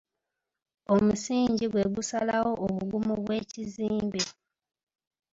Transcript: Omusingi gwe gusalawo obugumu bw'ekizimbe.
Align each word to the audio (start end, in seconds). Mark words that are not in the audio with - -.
Omusingi 0.95 1.65
gwe 1.71 1.83
gusalawo 1.95 2.51
obugumu 2.65 3.13
bw'ekizimbe. 3.23 4.21